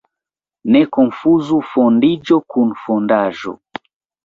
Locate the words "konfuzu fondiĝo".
0.97-2.41